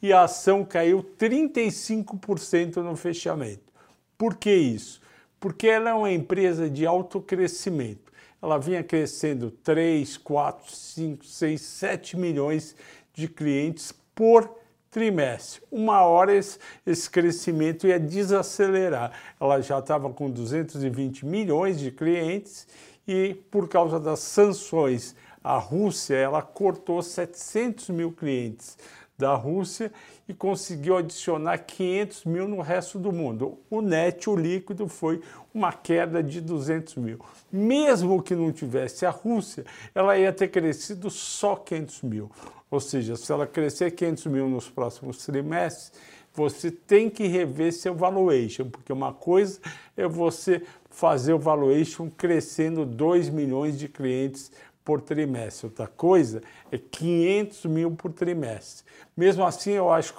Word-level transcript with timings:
e 0.00 0.12
a 0.12 0.24
ação 0.24 0.64
caiu 0.64 1.04
35% 1.18 2.76
no 2.78 2.96
fechamento. 2.96 3.72
Por 4.18 4.36
que 4.36 4.52
isso? 4.52 5.00
Porque 5.38 5.68
ela 5.68 5.90
é 5.90 5.94
uma 5.94 6.10
empresa 6.10 6.68
de 6.68 6.84
alto 6.84 7.20
crescimento. 7.20 8.12
Ela 8.42 8.58
vinha 8.58 8.82
crescendo 8.82 9.50
3, 9.50 10.16
4, 10.16 10.74
5, 10.74 11.24
6, 11.24 11.60
7 11.60 12.16
milhões 12.16 12.74
de 13.14 13.28
clientes 13.28 13.94
por 14.14 14.61
trimestre. 14.92 15.62
Uma 15.72 16.02
hora 16.02 16.34
esse, 16.34 16.58
esse 16.86 17.10
crescimento 17.10 17.88
ia 17.88 17.98
desacelerar. 17.98 19.10
Ela 19.40 19.60
já 19.60 19.78
estava 19.78 20.08
com 20.10 20.30
220 20.30 21.26
milhões 21.26 21.80
de 21.80 21.90
clientes 21.90 22.68
e 23.08 23.34
por 23.50 23.68
causa 23.68 23.98
das 23.98 24.20
sanções 24.20 25.16
à 25.42 25.56
Rússia, 25.58 26.14
ela 26.14 26.40
cortou 26.40 27.02
700 27.02 27.88
mil 27.88 28.12
clientes 28.12 28.78
da 29.22 29.34
Rússia 29.36 29.92
e 30.28 30.34
conseguiu 30.34 30.96
adicionar 30.96 31.58
500 31.58 32.24
mil 32.24 32.48
no 32.48 32.60
resto 32.60 32.98
do 32.98 33.12
mundo. 33.12 33.56
O 33.70 33.80
net, 33.80 34.28
o 34.28 34.34
líquido, 34.34 34.88
foi 34.88 35.22
uma 35.54 35.72
queda 35.72 36.20
de 36.20 36.40
200 36.40 36.96
mil. 36.96 37.20
Mesmo 37.50 38.20
que 38.20 38.34
não 38.34 38.50
tivesse 38.50 39.06
a 39.06 39.10
Rússia, 39.10 39.64
ela 39.94 40.18
ia 40.18 40.32
ter 40.32 40.48
crescido 40.48 41.08
só 41.08 41.54
500 41.54 42.02
mil. 42.02 42.30
Ou 42.68 42.80
seja, 42.80 43.14
se 43.14 43.30
ela 43.30 43.46
crescer 43.46 43.92
500 43.92 44.26
mil 44.26 44.48
nos 44.48 44.68
próximos 44.68 45.24
trimestres, 45.24 45.92
você 46.34 46.70
tem 46.70 47.08
que 47.08 47.26
rever 47.26 47.72
seu 47.72 47.94
valuation, 47.94 48.68
porque 48.70 48.92
uma 48.92 49.12
coisa 49.12 49.60
é 49.96 50.08
você 50.08 50.62
fazer 50.90 51.32
o 51.32 51.38
valuation 51.38 52.10
crescendo 52.10 52.84
2 52.84 53.28
milhões 53.28 53.78
de 53.78 53.86
clientes 53.86 54.50
por 54.84 55.00
trimestre. 55.00 55.66
Outra 55.66 55.86
coisa 55.86 56.42
é 56.70 56.78
500 56.78 57.66
mil 57.66 57.90
por 57.92 58.12
trimestre. 58.12 58.84
Mesmo 59.16 59.44
assim, 59.44 59.72
eu 59.72 59.92
acho 59.92 60.14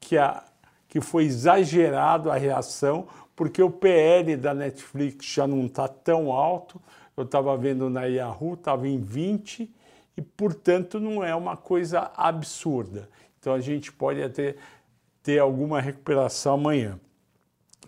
que, 0.00 0.16
a, 0.16 0.42
que 0.88 1.00
foi 1.00 1.24
exagerado 1.24 2.30
a 2.30 2.36
reação, 2.36 3.06
porque 3.34 3.62
o 3.62 3.70
PL 3.70 4.36
da 4.36 4.52
Netflix 4.54 5.26
já 5.26 5.46
não 5.46 5.66
está 5.66 5.88
tão 5.88 6.32
alto. 6.32 6.80
Eu 7.16 7.24
estava 7.24 7.56
vendo 7.56 7.90
na 7.90 8.04
Yahoo, 8.04 8.54
estava 8.54 8.88
em 8.88 9.00
20 9.00 9.70
e, 10.16 10.22
portanto, 10.22 10.98
não 10.98 11.24
é 11.24 11.34
uma 11.34 11.56
coisa 11.56 12.10
absurda. 12.16 13.08
Então, 13.38 13.54
a 13.54 13.60
gente 13.60 13.92
pode 13.92 14.22
até 14.22 14.56
ter 15.22 15.38
alguma 15.38 15.80
recuperação 15.80 16.54
amanhã. 16.54 16.98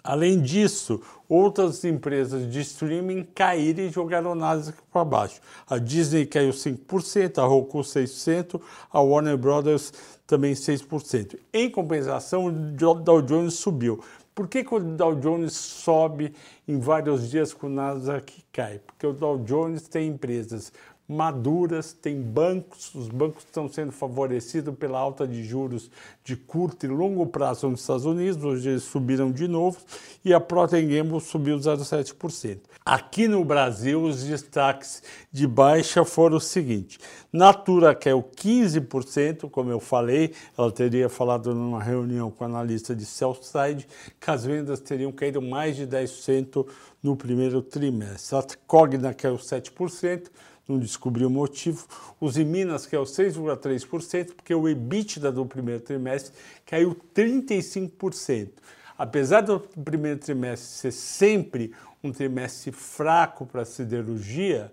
Além 0.04 0.40
disso, 0.40 1.00
outras 1.28 1.84
empresas 1.84 2.50
de 2.50 2.60
streaming 2.60 3.24
caíram 3.34 3.84
e 3.84 3.90
jogaram 3.90 4.34
Nasdaq 4.34 4.78
para 4.92 5.04
baixo. 5.04 5.40
A 5.68 5.78
Disney 5.78 6.26
caiu 6.26 6.50
5%, 6.50 7.38
a 7.38 7.46
Roku 7.46 7.80
6%, 7.80 8.60
a 8.90 9.00
Warner 9.00 9.36
Brothers 9.36 9.92
também 10.26 10.54
6%. 10.54 11.38
Em 11.52 11.70
compensação, 11.70 12.46
o 12.46 12.52
Dow 12.52 13.22
Jones 13.22 13.54
subiu. 13.54 14.02
Por 14.34 14.48
que, 14.48 14.64
que 14.64 14.74
o 14.74 14.80
Dow 14.80 15.14
Jones 15.14 15.52
sobe 15.52 16.34
em 16.66 16.80
vários 16.80 17.30
dias 17.30 17.52
com 17.52 17.66
o 17.66 17.70
Nasdaq 17.70 18.42
cai? 18.50 18.80
Porque 18.80 19.06
o 19.06 19.12
Dow 19.12 19.38
Jones 19.38 19.86
tem 19.86 20.08
empresas 20.08 20.72
maduras, 21.12 21.92
tem 21.92 22.20
bancos, 22.20 22.94
os 22.94 23.08
bancos 23.08 23.44
estão 23.44 23.68
sendo 23.68 23.92
favorecidos 23.92 24.74
pela 24.74 24.98
alta 24.98 25.28
de 25.28 25.44
juros 25.44 25.90
de 26.24 26.34
curto 26.34 26.86
e 26.86 26.88
longo 26.88 27.26
prazo 27.26 27.68
nos 27.68 27.80
Estados 27.80 28.04
Unidos, 28.04 28.42
hoje 28.42 28.70
eles 28.70 28.82
subiram 28.84 29.30
de 29.30 29.46
novo, 29.46 29.78
e 30.24 30.32
a 30.32 30.40
Procter 30.40 30.86
Gamble 30.86 31.20
subiu 31.20 31.58
0,7%. 31.58 32.60
Aqui 32.84 33.28
no 33.28 33.44
Brasil, 33.44 34.02
os 34.02 34.24
destaques 34.24 35.02
de 35.30 35.46
baixa 35.46 36.04
foram 36.04 36.38
os 36.38 36.46
seguintes, 36.46 36.98
Natura 37.32 37.94
caiu 37.94 38.22
15%, 38.22 39.48
como 39.48 39.70
eu 39.70 39.80
falei, 39.80 40.34
ela 40.56 40.70
teria 40.70 41.08
falado 41.08 41.54
numa 41.54 41.82
reunião 41.82 42.30
com 42.30 42.44
analista 42.44 42.94
de 42.94 43.06
Southside, 43.06 43.88
que 44.20 44.30
as 44.30 44.44
vendas 44.44 44.80
teriam 44.80 45.10
caído 45.10 45.40
mais 45.40 45.74
de 45.74 45.86
10% 45.86 46.66
no 47.02 47.16
primeiro 47.16 47.60
trimestre. 47.60 48.38
A 48.38 48.44
Cogna 48.66 49.12
caiu 49.12 49.36
7%, 49.36 50.30
não 50.68 50.78
descobriu 50.78 51.28
o 51.28 51.30
motivo. 51.30 51.86
Os 52.20 52.36
em 52.36 52.44
Minas, 52.44 52.86
que 52.86 52.94
é 52.94 52.98
o 52.98 53.04
6,3%, 53.04 54.34
porque 54.34 54.54
o 54.54 54.68
EBITDA 54.68 55.32
do 55.32 55.44
primeiro 55.44 55.80
trimestre 55.80 56.32
caiu 56.64 56.96
35%. 57.14 58.50
Apesar 58.96 59.40
do 59.40 59.58
primeiro 59.58 60.20
trimestre 60.20 60.68
ser 60.68 60.92
sempre 60.92 61.72
um 62.04 62.12
trimestre 62.12 62.70
fraco 62.70 63.46
para 63.46 63.62
a 63.62 63.64
siderurgia, 63.64 64.72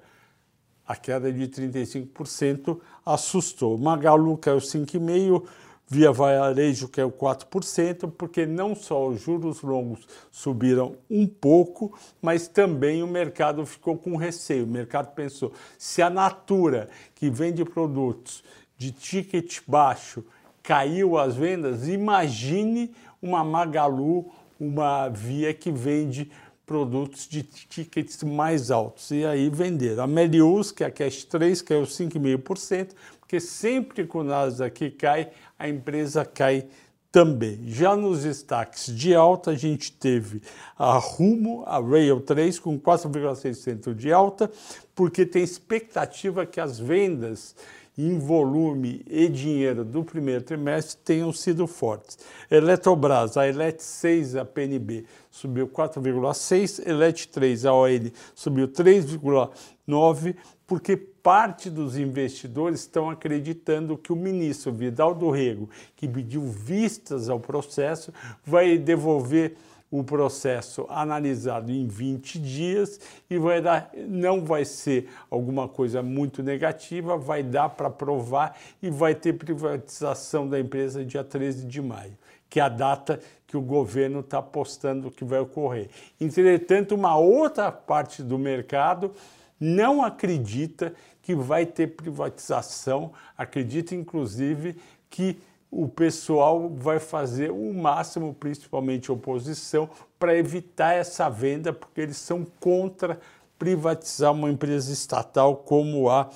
a 0.85 0.95
queda 0.95 1.31
de 1.31 1.47
35% 1.47 2.79
assustou. 3.05 3.77
Magalu 3.77 4.37
caiu 4.37 4.57
5,5%, 4.57 5.47
Via 5.91 6.11
Varejo 6.11 6.87
caiu 6.87 7.11
4%, 7.11 8.11
porque 8.15 8.45
não 8.45 8.75
só 8.75 9.07
os 9.07 9.19
juros 9.19 9.63
longos 9.63 10.07
subiram 10.31 10.95
um 11.09 11.25
pouco, 11.25 11.97
mas 12.21 12.47
também 12.47 13.01
o 13.01 13.07
mercado 13.07 13.65
ficou 13.65 13.97
com 13.97 14.15
receio. 14.15 14.65
O 14.65 14.67
mercado 14.67 15.15
pensou: 15.15 15.51
se 15.79 16.03
a 16.03 16.09
Natura, 16.09 16.89
que 17.15 17.27
vende 17.31 17.65
produtos 17.65 18.43
de 18.77 18.91
ticket 18.91 19.61
baixo, 19.67 20.23
caiu 20.61 21.17
as 21.17 21.35
vendas, 21.35 21.87
imagine 21.87 22.93
uma 23.19 23.43
Magalu, 23.43 24.31
uma 24.59 25.09
Via 25.09 25.55
que 25.55 25.71
vende 25.71 26.29
produtos 26.67 27.27
de 27.27 27.41
tickets 27.41 28.21
mais 28.21 28.69
altos. 28.69 29.09
E 29.09 29.25
aí 29.25 29.49
venderam. 29.49 30.03
A 30.03 30.07
Melius, 30.07 30.71
que 30.71 30.83
é 30.83 30.87
a 30.87 30.91
Cash 30.91 31.23
3, 31.23 31.63
caiu 31.63 31.81
5,5%, 31.81 32.91
porque 33.29 33.39
sempre 33.39 34.07
que 34.07 34.17
o 34.17 34.23
Nasdaq 34.23 34.89
cai, 34.89 35.29
a 35.59 35.69
empresa 35.69 36.25
cai 36.25 36.65
também. 37.11 37.59
Já 37.67 37.95
nos 37.95 38.23
destaques 38.23 38.87
de 38.87 39.13
alta, 39.13 39.51
a 39.51 39.55
gente 39.55 39.91
teve 39.91 40.41
a 40.75 40.97
Rumo, 40.97 41.63
a 41.67 41.79
Rail 41.79 42.21
3, 42.21 42.57
com 42.57 42.79
4,6% 42.79 43.93
de 43.93 44.11
alta, 44.11 44.49
porque 44.95 45.27
tem 45.27 45.43
expectativa 45.43 46.43
que 46.43 46.59
as 46.59 46.79
vendas 46.79 47.55
em 47.95 48.17
volume 48.17 49.05
e 49.07 49.27
dinheiro 49.27 49.85
do 49.85 50.03
primeiro 50.03 50.43
trimestre 50.43 50.97
tenham 51.03 51.31
sido 51.31 51.67
fortes. 51.67 52.17
Eletrobras, 52.49 53.37
a 53.37 53.47
Elet 53.47 53.83
6, 53.83 54.37
a 54.37 54.45
PNB, 54.45 55.05
subiu 55.29 55.67
4,6, 55.67 56.87
Elet 56.87 57.27
3, 57.27 57.65
a 57.67 57.73
OL, 57.73 58.11
subiu 58.33 58.67
3,9, 58.69 60.35
porque 60.65 60.97
parte 61.29 61.69
dos 61.69 61.95
investidores 61.95 62.79
estão 62.79 63.07
acreditando 63.07 63.95
que 63.95 64.11
o 64.11 64.15
ministro 64.15 64.73
Vidal 64.73 65.13
do 65.13 65.29
Rego, 65.29 65.69
que 65.95 66.07
pediu 66.07 66.41
vistas 66.41 67.29
ao 67.29 67.39
processo, 67.39 68.11
vai 68.43 68.79
devolver 68.79 69.55
o 69.91 70.03
processo 70.03 70.87
analisado 70.89 71.71
em 71.71 71.85
20 71.85 72.39
dias 72.39 72.99
e 73.29 73.37
vai 73.37 73.61
dar, 73.61 73.91
não 74.07 74.43
vai 74.43 74.65
ser 74.65 75.07
alguma 75.29 75.67
coisa 75.67 76.01
muito 76.01 76.41
negativa, 76.41 77.15
vai 77.15 77.43
dar 77.43 77.69
para 77.69 77.91
provar 77.91 78.57
e 78.81 78.89
vai 78.89 79.13
ter 79.13 79.33
privatização 79.33 80.49
da 80.49 80.59
empresa 80.59 81.05
dia 81.05 81.23
13 81.23 81.67
de 81.67 81.79
maio, 81.79 82.17
que 82.49 82.59
é 82.59 82.63
a 82.63 82.69
data 82.69 83.19
que 83.45 83.55
o 83.55 83.61
governo 83.61 84.21
está 84.21 84.39
apostando 84.39 85.11
que 85.11 85.23
vai 85.23 85.41
ocorrer. 85.41 85.89
Entretanto, 86.19 86.95
uma 86.95 87.15
outra 87.19 87.71
parte 87.71 88.23
do 88.23 88.39
mercado 88.39 89.11
não 89.59 90.03
acredita 90.03 90.93
que 91.29 91.35
vai 91.35 91.63
ter 91.63 91.85
privatização. 91.85 93.11
Acredito, 93.37 93.93
inclusive, 93.93 94.75
que 95.11 95.37
o 95.69 95.87
pessoal 95.87 96.71
vai 96.75 96.97
fazer 96.97 97.51
o 97.51 97.71
máximo, 97.71 98.33
principalmente 98.33 99.11
oposição, 99.11 99.87
para 100.17 100.35
evitar 100.35 100.95
essa 100.95 101.29
venda, 101.29 101.71
porque 101.71 102.01
eles 102.01 102.17
são 102.17 102.43
contra 102.59 103.19
privatizar 103.59 104.33
uma 104.33 104.49
empresa 104.49 104.91
estatal 104.91 105.57
como 105.57 106.09
a 106.09 106.31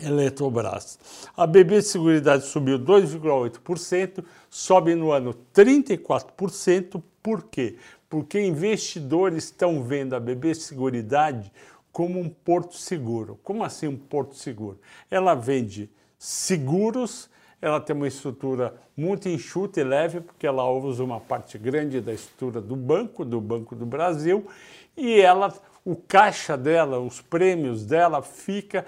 Eletrobras. 0.00 0.98
A 1.36 1.46
BB 1.46 1.82
Seguridade 1.82 2.46
subiu 2.46 2.78
2,8%, 2.78 4.24
sobe 4.48 4.94
no 4.94 5.10
ano 5.12 5.34
34%. 5.54 7.02
Por 7.22 7.42
quê? 7.42 7.76
Porque 8.08 8.40
investidores 8.40 9.44
estão 9.44 9.82
vendo 9.82 10.16
a 10.16 10.20
BB 10.20 10.54
Seguridade 10.54 11.52
como 11.96 12.20
um 12.20 12.28
porto 12.28 12.76
seguro. 12.76 13.40
Como 13.42 13.64
assim 13.64 13.88
um 13.88 13.96
porto 13.96 14.34
seguro? 14.34 14.78
Ela 15.10 15.32
vende 15.34 15.90
seguros, 16.18 17.30
ela 17.58 17.80
tem 17.80 17.96
uma 17.96 18.06
estrutura 18.06 18.74
muito 18.94 19.30
enxuta 19.30 19.80
e 19.80 19.84
leve, 19.84 20.20
porque 20.20 20.46
ela 20.46 20.70
usa 20.70 21.02
uma 21.02 21.18
parte 21.18 21.56
grande 21.56 22.02
da 22.02 22.12
estrutura 22.12 22.60
do 22.60 22.76
banco, 22.76 23.24
do 23.24 23.40
Banco 23.40 23.74
do 23.74 23.86
Brasil, 23.86 24.46
e 24.94 25.18
ela, 25.18 25.50
o 25.86 25.96
caixa 25.96 26.54
dela, 26.54 27.00
os 27.00 27.22
prêmios 27.22 27.86
dela 27.86 28.20
fica 28.20 28.84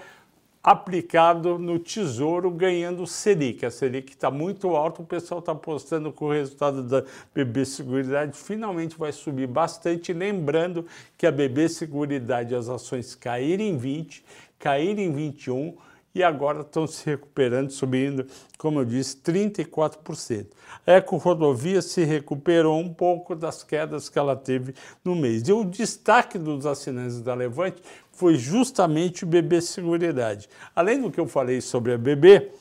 aplicado 0.63 1.57
no 1.57 1.79
Tesouro 1.79 2.51
ganhando 2.51 3.07
Selic. 3.07 3.65
A 3.65 3.71
Selic 3.71 4.11
está 4.11 4.29
muito 4.29 4.75
alta, 4.75 5.01
o 5.01 5.05
pessoal 5.05 5.39
está 5.39 5.53
apostando 5.53 6.11
que 6.11 6.23
o 6.23 6.31
resultado 6.31 6.83
da 6.83 7.03
BB 7.33 7.65
Seguridade 7.65 8.37
finalmente 8.37 8.97
vai 8.97 9.11
subir 9.11 9.47
bastante, 9.47 10.11
lembrando 10.11 10.85
que 11.17 11.25
a 11.25 11.31
BB 11.31 11.69
Seguridade, 11.69 12.53
as 12.53 12.67
ações 12.67 13.15
caíram 13.15 13.63
em 13.63 13.77
20, 13.77 14.23
caíram 14.59 15.01
em 15.01 15.11
21, 15.13 15.77
e 16.13 16.23
agora 16.23 16.61
estão 16.61 16.87
se 16.87 17.05
recuperando, 17.05 17.69
subindo, 17.69 18.25
como 18.57 18.79
eu 18.79 18.85
disse, 18.85 19.17
34%. 19.17 20.47
A 20.85 20.93
Eco 20.93 21.17
Rodovia 21.17 21.81
se 21.81 22.03
recuperou 22.03 22.79
um 22.79 22.93
pouco 22.93 23.35
das 23.35 23.63
quedas 23.63 24.09
que 24.09 24.17
ela 24.17 24.35
teve 24.35 24.73
no 25.03 25.15
mês. 25.15 25.47
E 25.47 25.53
o 25.53 25.63
destaque 25.63 26.37
dos 26.37 26.65
assinantes 26.65 27.21
da 27.21 27.33
Levante 27.33 27.81
foi 28.11 28.35
justamente 28.35 29.23
o 29.23 29.27
BB 29.27 29.61
Seguridade. 29.61 30.49
Além 30.75 30.99
do 30.99 31.11
que 31.11 31.19
eu 31.19 31.27
falei 31.27 31.61
sobre 31.61 31.93
a 31.93 31.97
BB, 31.97 32.51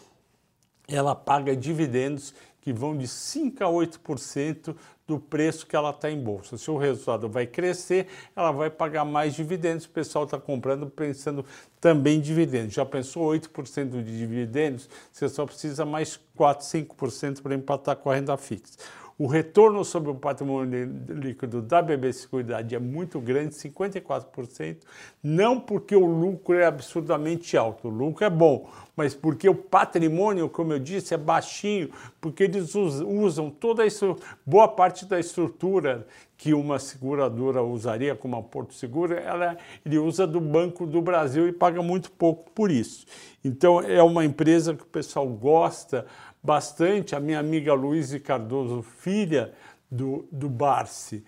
ela 0.87 1.15
paga 1.15 1.57
dividendos 1.57 2.35
que 2.61 2.73
vão 2.73 2.97
de 2.97 3.09
5 3.09 3.65
a 3.65 3.67
8% 3.67 4.75
do 5.09 5.19
preço 5.19 5.67
que 5.67 5.75
ela 5.75 5.89
está 5.89 6.11
em 6.11 6.21
bolsa. 6.21 6.59
Se 6.59 6.71
o 6.71 6.77
resultado 6.77 7.31
vai 7.31 7.47
crescer, 7.47 8.09
ela 8.37 8.53
vai 8.53 8.69
pagar 8.69 9.07
mais 9.07 9.35
dividendos. 9.35 9.87
O 9.87 9.89
pessoal 9.89 10.27
está 10.27 10.39
comprando 10.39 10.87
pensando 10.87 11.45
também 11.81 12.19
em 12.19 12.21
dividendos. 12.21 12.75
Já 12.75 12.85
pensou 12.85 13.33
8% 13.33 14.05
de 14.05 14.19
dividendos? 14.19 14.87
Você 15.11 15.27
só 15.31 15.47
precisa 15.47 15.87
mais 15.87 16.21
4, 16.37 16.67
5% 16.67 17.41
para 17.41 17.55
empatar 17.55 17.97
com 17.97 18.11
a 18.11 18.15
renda 18.15 18.37
fixa. 18.37 18.79
O 19.19 19.27
retorno 19.27 19.85
sobre 19.85 20.13
o 20.13 20.15
patrimônio 20.15 20.89
líquido 21.09 21.61
da 21.61 21.83
BB 21.83 22.13
Seguridade 22.13 22.77
é 22.77 22.79
muito 22.79 23.21
grande, 23.21 23.53
54%, 23.57 24.77
não 25.21 25.59
porque 25.59 25.97
o 25.97 26.07
lucro 26.07 26.55
é 26.55 26.65
absurdamente 26.65 27.57
alto, 27.57 27.89
o 27.89 27.91
lucro 27.91 28.25
é 28.25 28.31
bom, 28.31 28.71
mas 28.95 29.15
porque 29.15 29.49
o 29.49 29.57
patrimônio, 29.57 30.49
como 30.49 30.73
eu 30.73 30.79
disse, 30.79 31.15
é 31.15 31.17
baixinho, 31.17 31.91
porque 32.21 32.45
eles 32.45 32.77
usam 32.77 33.51
toda 33.51 33.85
isso, 33.85 34.17
boa 34.47 34.69
parte 34.69 35.05
da 35.05 35.19
estrutura 35.19 36.07
que 36.39 36.55
uma 36.55 36.79
seguradora 36.79 37.61
usaria 37.65 38.15
como 38.15 38.37
a 38.37 38.43
Porto 38.43 38.73
Seguro, 38.73 39.13
ela, 39.13 39.59
ele 39.85 39.99
usa 39.99 40.25
do 40.25 40.41
Banco 40.41 40.87
do 40.87 41.03
Brasil 41.03 41.49
e 41.49 41.53
paga 41.53 41.83
muito 41.83 42.13
pouco 42.13 42.49
por 42.53 42.71
isso. 42.71 43.05
Então 43.45 43.81
é 43.81 44.01
uma 44.03 44.25
empresa 44.25 44.73
que 44.73 44.85
o 44.85 44.87
pessoal 44.87 45.27
gosta, 45.27 46.07
bastante 46.41 47.17
a 47.17 47.21
minha 47.21 47.41
amiga 47.41 47.75
Luísa 47.75 48.21
Cardoso, 48.21 48.83
filha 48.83 49.53
do, 49.91 50.29
do 50.31 50.49
Barsi, 50.49 51.25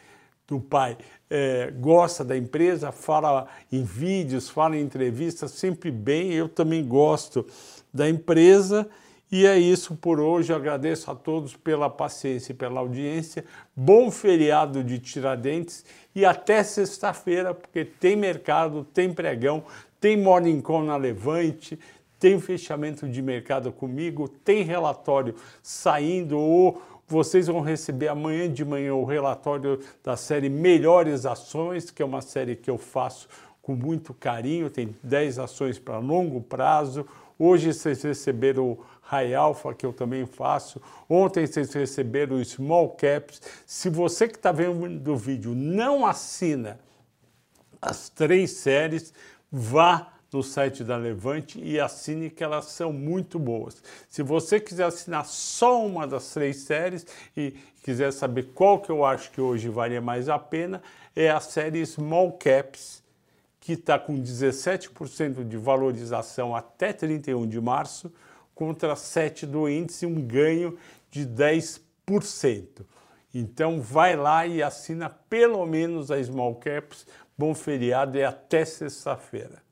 do 0.46 0.60
pai, 0.60 0.96
é, 1.28 1.72
gosta 1.72 2.24
da 2.24 2.36
empresa, 2.36 2.92
fala 2.92 3.48
em 3.70 3.82
vídeos, 3.82 4.48
fala 4.48 4.76
em 4.76 4.80
entrevistas, 4.80 5.50
sempre 5.50 5.90
bem. 5.90 6.32
Eu 6.32 6.48
também 6.48 6.86
gosto 6.86 7.44
da 7.92 8.08
empresa. 8.08 8.88
E 9.32 9.46
é 9.46 9.56
isso 9.56 9.94
por 9.94 10.18
hoje. 10.18 10.52
Agradeço 10.52 11.10
a 11.10 11.14
todos 11.14 11.54
pela 11.54 11.88
paciência 11.88 12.52
e 12.52 12.54
pela 12.54 12.80
audiência. 12.80 13.44
Bom 13.76 14.10
feriado 14.10 14.82
de 14.82 14.98
Tiradentes 14.98 15.84
e 16.14 16.24
até 16.24 16.64
sexta-feira, 16.64 17.54
porque 17.54 17.84
tem 17.84 18.16
mercado, 18.16 18.84
tem 18.92 19.12
pregão, 19.12 19.62
tem 20.00 20.16
Morning 20.16 20.60
Call 20.60 20.82
na 20.82 20.96
Levante, 20.96 21.78
tem 22.18 22.40
fechamento 22.40 23.08
de 23.08 23.22
mercado 23.22 23.70
comigo, 23.70 24.28
tem 24.28 24.62
relatório 24.64 25.34
saindo 25.62 26.38
ou 26.38 26.82
vocês 27.06 27.48
vão 27.48 27.60
receber 27.60 28.08
amanhã 28.08 28.48
de 28.48 28.64
manhã 28.64 28.94
o 28.94 29.04
relatório 29.04 29.80
da 30.02 30.16
série 30.16 30.48
Melhores 30.48 31.26
Ações, 31.26 31.90
que 31.90 32.02
é 32.02 32.04
uma 32.04 32.20
série 32.20 32.54
que 32.54 32.70
eu 32.70 32.78
faço 32.78 33.28
com 33.62 33.74
muito 33.74 34.14
carinho, 34.14 34.70
tem 34.70 34.94
10 35.02 35.38
ações 35.38 35.78
para 35.78 35.98
longo 35.98 36.40
prazo. 36.40 37.06
Hoje 37.38 37.72
vocês 37.72 38.02
receberam 38.02 38.78
High 39.10 39.34
Alpha, 39.34 39.74
que 39.74 39.84
eu 39.84 39.92
também 39.92 40.24
faço. 40.24 40.80
Ontem 41.08 41.44
vocês 41.44 41.72
receberam 41.74 42.36
o 42.36 42.44
Small 42.44 42.90
Caps. 42.90 43.42
Se 43.66 43.90
você 43.90 44.28
que 44.28 44.36
está 44.36 44.52
vendo 44.52 45.12
o 45.12 45.16
vídeo 45.16 45.52
não 45.52 46.06
assina 46.06 46.78
as 47.82 48.08
três 48.08 48.52
séries, 48.52 49.12
vá 49.50 50.12
no 50.32 50.44
site 50.44 50.84
da 50.84 50.96
Levante 50.96 51.60
e 51.60 51.80
assine 51.80 52.30
que 52.30 52.44
elas 52.44 52.66
são 52.66 52.92
muito 52.92 53.36
boas. 53.36 53.82
Se 54.08 54.22
você 54.22 54.60
quiser 54.60 54.84
assinar 54.84 55.26
só 55.26 55.84
uma 55.84 56.06
das 56.06 56.32
três 56.32 56.58
séries 56.58 57.04
e 57.36 57.56
quiser 57.82 58.12
saber 58.12 58.50
qual 58.54 58.78
que 58.78 58.90
eu 58.90 59.04
acho 59.04 59.32
que 59.32 59.40
hoje 59.40 59.68
valia 59.68 60.00
mais 60.00 60.28
a 60.28 60.38
pena, 60.38 60.80
é 61.16 61.28
a 61.28 61.40
série 61.40 61.84
Small 61.84 62.34
Caps, 62.34 63.02
que 63.58 63.72
está 63.72 63.98
com 63.98 64.22
17% 64.22 65.44
de 65.44 65.56
valorização 65.56 66.54
até 66.54 66.92
31 66.92 67.48
de 67.48 67.60
março, 67.60 68.12
contra 68.60 68.94
7 68.94 69.46
do 69.46 69.66
índice, 69.66 70.04
um 70.04 70.20
ganho 70.20 70.76
de 71.10 71.26
10%. 71.26 72.84
Então 73.32 73.80
vai 73.80 74.14
lá 74.14 74.46
e 74.46 74.62
assina 74.62 75.08
pelo 75.08 75.64
menos 75.64 76.10
a 76.10 76.22
Small 76.22 76.56
Caps. 76.56 77.06
Bom 77.38 77.54
feriado 77.54 78.18
e 78.18 78.22
até 78.22 78.66
sexta-feira. 78.66 79.62